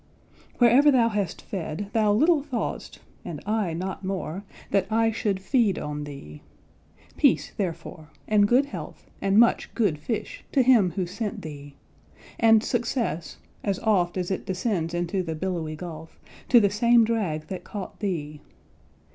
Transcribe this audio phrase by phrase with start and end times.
[0.57, 5.77] Wherever thou hast fed, thou little thought'st, And I not more, that I should feed
[5.77, 6.41] on thee.
[7.17, 11.75] Peace, therefore, and good health, and much good fish, To him who sent thee!
[12.39, 17.45] and success, as oft As it descends into the billowy gulf, To the same drag
[17.49, 18.41] that caught thee!